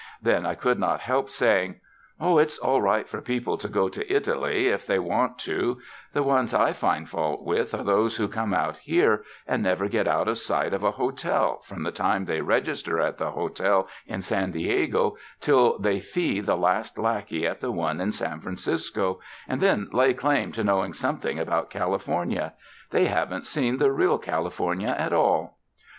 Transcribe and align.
Then 0.19 0.47
I 0.47 0.55
could 0.55 0.79
not 0.79 1.01
help 1.01 1.29
saying: 1.29 1.75
''Oh, 2.19 2.41
it's 2.41 2.57
all 2.57 2.81
right 2.81 3.07
for 3.07 3.21
people 3.21 3.55
to 3.59 3.67
go 3.67 3.87
to 3.87 4.11
Italy, 4.11 4.67
if 4.67 4.87
they 4.87 4.97
want 4.97 5.37
to; 5.41 5.77
the 6.11 6.23
ones 6.23 6.55
I 6.55 6.73
find 6.73 7.07
fault 7.07 7.43
with 7.43 7.75
are 7.75 7.83
those 7.83 8.15
who 8.17 8.27
come 8.27 8.51
out 8.51 8.77
here 8.77 9.23
and 9.45 9.61
never 9.61 9.87
get 9.87 10.07
out 10.07 10.27
of 10.27 10.39
sight 10.39 10.73
of 10.73 10.83
a 10.83 10.89
hotel 10.89 11.61
from 11.65 11.83
the 11.83 11.91
time 11.91 12.25
they 12.25 12.41
register 12.41 12.99
at 12.99 13.19
the 13.19 13.29
hotel 13.29 13.87
in 14.07 14.23
San 14.23 14.49
Diego 14.49 15.17
till 15.39 15.77
they 15.77 15.99
fee 15.99 16.39
the 16.39 16.57
last 16.57 16.97
lackey 16.97 17.45
at 17.45 17.61
the 17.61 17.71
one 17.71 18.01
in 18.01 18.11
San 18.11 18.39
Francisco, 18.41 19.19
and 19.47 19.61
then 19.61 19.87
lay 19.93 20.15
claim 20.15 20.51
to 20.53 20.63
knowing 20.63 20.93
something 20.93 21.37
about 21.37 21.69
California— 21.69 22.53
they 22.89 23.05
haven't 23.05 23.45
seen 23.45 23.77
the 23.77 23.91
real 23.91 24.17
Cali 24.17 24.49
fornia 24.49 24.99
at 24.99 25.13
all." 25.13 25.59